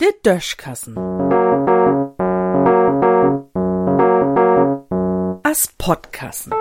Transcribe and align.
Der 0.00 0.12
Döschkassen. 0.24 0.96
As 5.42 5.68
Podkassen. 5.78 6.52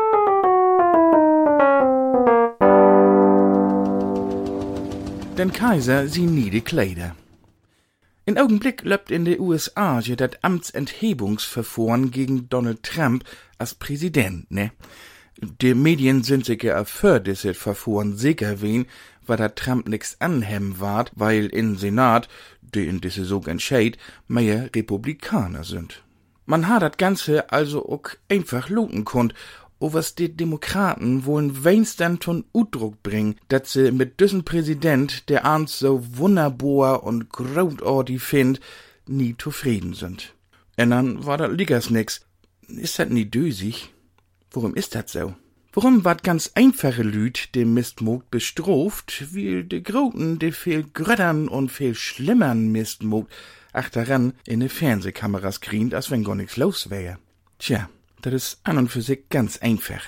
Den 5.38 5.54
Kaiser 5.54 6.07
sie 6.07 6.25
nie 6.25 6.50
die 6.50 6.61
Kleider. 6.61 7.16
In 8.25 8.38
Augenblick 8.38 8.84
löppt 8.84 9.09
in 9.09 9.25
de 9.25 9.39
USA 9.39 10.00
je 10.00 10.16
dat 10.16 10.43
Amtsenthebungsverfahren 10.43 12.11
gegen 12.11 12.50
Donald 12.50 12.84
Trump 12.84 13.23
als 13.57 13.73
Präsident, 13.73 14.52
ne? 14.52 14.71
Die 15.41 15.73
Medien 15.73 16.23
sind 16.23 16.45
sicher 16.45 16.83
für 16.83 17.21
dieses 17.21 17.57
Verfahren 17.57 18.17
sicher 18.17 18.61
wen, 18.61 18.88
weil 19.25 19.38
da 19.38 19.47
Trump 19.49 19.88
nix 19.88 20.17
anhemmen 20.19 20.81
ward, 20.81 21.11
weil 21.16 21.45
in 21.45 21.77
Senat, 21.77 22.27
die 22.61 22.88
in 22.88 22.99
diese 22.99 23.23
so 23.23 23.41
entscheid, 23.45 23.97
mehr 24.27 24.70
Republikaner 24.75 25.63
sind. 25.63 26.03
Man 26.45 26.67
hat 26.67 26.81
das 26.81 26.97
Ganze 26.97 27.52
also 27.52 27.88
auch 27.88 28.09
einfach 28.27 28.70
looten 28.70 29.05
o 29.81 29.94
was 29.94 30.16
die 30.16 30.35
Demokraten 30.35 31.25
wollen 31.25 31.63
wenigstens 31.63 32.19
ton 32.19 32.44
Udruck 32.53 33.02
bringen, 33.02 33.35
dass 33.47 33.71
sie 33.71 33.91
mit 33.91 34.19
diesem 34.19 34.44
Präsident, 34.44 35.30
der 35.30 35.45
ans 35.45 35.80
so 35.80 36.03
wunderbar 36.17 37.03
und 37.03 37.30
großartig 37.30 38.21
find, 38.21 38.59
nie 39.08 39.35
zufrieden 39.38 39.94
sind. 39.94 40.33
Dann 40.75 41.25
war 41.25 41.38
das 41.38 41.52
liegers 41.52 41.89
nix. 41.89 42.25
Ist 42.67 42.99
das 42.99 43.09
nie 43.09 43.25
dösig? 43.25 43.94
Warum 44.52 44.76
ist 44.76 44.95
das 44.95 45.12
so? 45.12 45.35
Warum 45.73 46.03
wat 46.03 46.23
ganz 46.23 46.52
einfache 46.55 47.03
Lüd 47.03 47.53
dem 47.53 47.76
Mistmogt 47.76 48.31
bestroft, 48.31 49.34
wie 49.34 49.63
de 49.63 49.81
Groten, 49.81 50.39
de 50.39 50.52
viel 50.52 50.84
gröttern 50.84 51.48
und 51.48 51.72
viel 51.72 51.94
schlimmern 51.94 52.72
Mistmogt 52.72 53.31
achteran 53.72 54.33
in 54.45 54.61
de 54.61 54.70
Fernsehkameras 54.70 55.61
krient, 55.61 55.94
als 55.94 56.09
wenn 56.09 56.23
gar 56.23 56.36
nix 56.36 56.58
los 56.58 56.89
wär. 56.89 57.20
Tja, 57.59 57.89
das 58.23 58.33
ist 58.33 58.59
an 58.64 58.80
und 58.80 58.89
für 58.89 59.03
sich 59.03 59.30
ganz 59.30 59.58
einfach. 59.58 60.02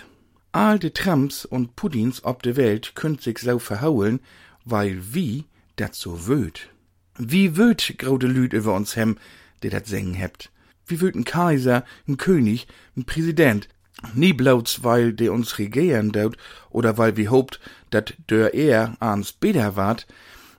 All 0.51 0.79
de 0.79 0.89
Trumps 0.89 1.45
und 1.45 1.75
Pudins 1.75 2.23
ob 2.23 2.41
de 2.41 2.55
Welt 2.55 2.93
könnt 2.95 3.21
sich 3.21 3.37
so 3.37 3.59
verhaulen, 3.59 4.19
weil 4.65 5.13
wie 5.13 5.45
dat 5.75 5.93
so 5.93 6.27
wöd. 6.27 6.69
Wie 7.17 7.55
wöd 7.55 7.95
grode 7.99 8.27
Lüd 8.27 8.53
über 8.53 8.73
uns 8.73 8.95
hem, 8.95 9.17
de 9.61 9.69
dat 9.69 9.85
singen 9.85 10.15
hebt. 10.15 10.51
Wie 10.87 10.99
wöd 11.01 11.15
ein 11.15 11.23
Kaiser, 11.23 11.85
ein 12.07 12.17
König, 12.17 12.67
ein 12.97 13.05
Präsident, 13.05 13.69
nie 14.13 14.33
bloß 14.33 14.83
weil 14.83 15.13
de 15.13 15.29
uns 15.29 15.59
regieren 15.59 16.11
daut 16.11 16.37
oder 16.69 16.97
weil 16.97 17.17
wir 17.17 17.31
hopt, 17.31 17.59
dat 17.89 18.13
der 18.29 18.53
er 18.53 18.95
ans 18.99 19.31
beder 19.31 19.75
wart. 19.75 20.07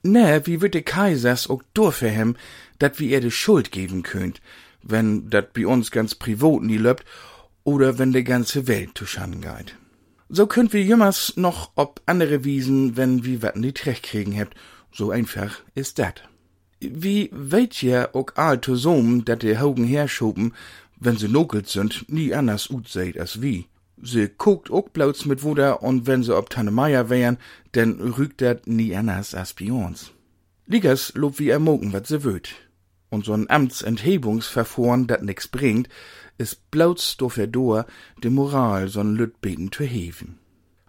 Ne, 0.02 0.42
wie 0.44 0.60
wird 0.60 0.74
de 0.74 0.82
Kaisers 0.82 1.48
ook 1.48 1.64
durchverhem, 1.74 2.36
dat 2.78 2.98
wie 2.98 3.12
er 3.12 3.20
de 3.20 3.30
Schuld 3.30 3.70
geben 3.70 4.02
könnt, 4.02 4.40
wenn 4.82 5.30
dat 5.30 5.52
bi 5.52 5.64
uns 5.64 5.90
ganz 5.90 6.14
privat 6.14 6.62
nie 6.62 6.78
löppt 6.78 7.04
oder 7.64 7.98
wenn 7.98 8.12
de 8.12 8.22
ganze 8.22 8.66
Welt 8.66 8.94
tuschan 8.94 9.40
geht. 9.40 9.76
So 10.28 10.46
könnt 10.46 10.72
wir 10.72 10.82
jümmers 10.82 11.34
noch 11.36 11.70
ob 11.76 12.00
andere 12.06 12.42
Wiesen, 12.44 12.96
wenn 12.96 13.24
wie 13.24 13.42
wat 13.42 13.54
die 13.56 13.72
Trecht 13.72 14.02
kriegen 14.02 14.32
hebt. 14.32 14.54
So 14.90 15.10
einfach 15.10 15.60
ist 15.74 15.98
dat. 15.98 16.22
Wie 16.80 17.30
weht 17.32 17.82
ihr 17.82 18.10
ook 18.14 18.32
all 18.36 18.60
zusammen, 18.60 19.24
dat 19.24 19.42
de 19.42 19.58
Haugen 19.58 19.84
herschoben, 19.84 20.54
wenn 21.04 21.16
sie 21.16 21.28
nokelt 21.28 21.68
sind, 21.68 22.04
nie 22.08 22.34
anders 22.34 22.70
ut 22.70 22.88
seid 22.88 23.18
als 23.18 23.42
wie. 23.42 23.66
Sie 24.00 24.28
guckt 24.36 24.70
ook 24.70 24.92
blauts 24.92 25.24
mit 25.24 25.42
Wuder 25.42 25.82
und 25.82 26.06
wenn 26.06 26.22
sie 26.22 26.36
ob 26.36 26.50
Tanne 26.50 26.70
Meier 26.70 27.08
wären, 27.08 27.38
denn 27.74 28.00
rügt 28.00 28.40
dat 28.40 28.66
nie 28.66 28.96
anders 28.96 29.34
als 29.34 29.52
bei 29.52 29.72
uns. 29.72 30.12
Liegers 30.66 31.12
lob 31.14 31.38
wie 31.38 31.50
er 31.50 31.58
mogen, 31.58 31.92
wat 31.92 32.06
sie 32.06 32.24
wöt. 32.24 32.54
Und 33.10 33.26
so'n 33.26 33.48
Amtsenthebungsverfahren, 33.48 35.06
dat 35.06 35.22
nix 35.22 35.46
bringt, 35.48 35.88
ist 36.38 36.70
blauts 36.70 37.16
dofür 37.16 37.46
dor, 37.46 37.86
de 38.22 38.30
Moral 38.30 38.88
so'n 38.88 39.14
Lütbeten 39.14 39.70
zu 39.70 39.84
heven. 39.84 40.38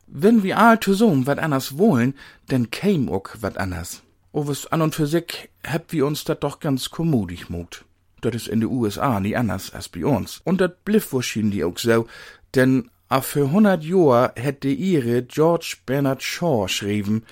Wenn 0.08 0.44
wir 0.44 0.58
all 0.60 0.80
zusammen 0.80 1.26
wat 1.26 1.40
anders 1.40 1.78
wollen, 1.78 2.14
denn 2.50 2.72
käm 2.72 3.10
ook 3.10 3.38
wat 3.42 3.58
anders. 3.58 4.04
O 4.32 4.48
was 4.48 4.68
an 4.68 4.82
und 4.82 4.96
für 4.96 5.08
sich 5.08 5.50
habt 5.68 5.92
wir 5.92 6.06
uns 6.06 6.24
dat 6.24 6.44
doch 6.44 6.60
ganz 6.60 6.90
kommodig 6.90 7.50
mogt. 7.50 7.86
Dat 8.24 8.34
is 8.34 8.48
in 8.48 8.60
de 8.60 8.68
USA 8.68 9.20
nie 9.20 9.36
anders 9.36 9.74
als 9.74 9.90
bei 9.90 10.06
uns. 10.06 10.40
Und 10.46 10.62
dat 10.62 10.86
bliff 10.86 11.12
wahrscheinlich 11.12 11.64
auch 11.66 11.78
so, 11.78 12.08
denn 12.56 12.90
a 13.10 13.20
für 13.20 13.52
hundert 13.52 13.84
Johr 13.84 14.32
hätte 14.36 14.70
ihre 14.70 15.24
George 15.24 15.76
Bernard 15.86 16.24
Shaw 16.24 16.68
schrieben, 16.70 17.26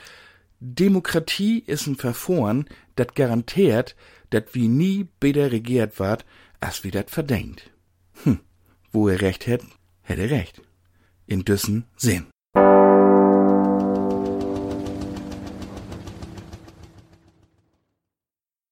Demokratie 0.59 1.63
is 1.65 1.87
ein 1.87 1.95
Verfahren, 1.95 2.65
dat 2.95 3.15
garantiert, 3.15 3.95
dat 4.31 4.53
wie 4.53 4.67
nie 4.67 5.07
besser 5.19 5.51
regiert 5.51 5.97
ward, 5.97 6.25
als 6.59 6.83
wie 6.83 6.91
dat 6.91 7.09
verdenkt. 7.09 7.71
Hm, 8.23 8.39
wo 8.91 9.07
er 9.07 9.21
recht 9.21 9.47
hätt, 9.47 9.63
hätt 10.01 10.19
er 10.19 10.29
recht. 10.29 10.61
In 11.25 11.45
düssen 11.45 11.85
Sinn. 11.95 12.27